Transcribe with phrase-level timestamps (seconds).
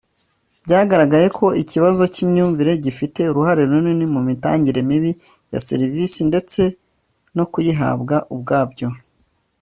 [0.65, 5.11] byagaragaye ko ikibazo cy’imyumvire gifite uruhare runini mu mitangire mibi
[5.51, 6.61] ya serivisi ndetse
[7.35, 8.87] no mu kuyihabwa ubwabyo